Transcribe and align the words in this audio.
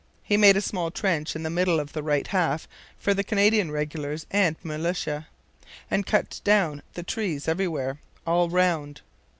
He 0.23 0.35
made 0.35 0.57
a 0.57 0.61
small 0.61 0.89
trench 0.89 1.35
in 1.35 1.43
the 1.43 1.51
middle 1.51 1.79
of 1.79 1.93
the 1.93 2.01
right 2.01 2.25
half 2.25 2.67
for 2.97 3.13
the 3.13 3.23
Canadian 3.23 3.69
regulars 3.69 4.25
and 4.31 4.55
militia, 4.63 5.27
and 5.91 6.07
cut 6.07 6.41
down 6.43 6.81
the 6.95 7.03
trees 7.03 7.47
everywhere, 7.47 7.99
all 8.25 8.49
round. 8.49 9.01